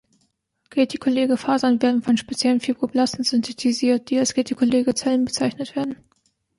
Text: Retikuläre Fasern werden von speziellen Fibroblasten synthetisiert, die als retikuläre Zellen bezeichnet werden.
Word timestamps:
Retikuläre 0.75 1.37
Fasern 1.37 1.79
werden 1.83 2.01
von 2.01 2.17
speziellen 2.17 2.59
Fibroblasten 2.59 3.23
synthetisiert, 3.23 4.09
die 4.09 4.17
als 4.17 4.35
retikuläre 4.35 4.95
Zellen 4.95 5.25
bezeichnet 5.25 5.75
werden. 5.75 5.95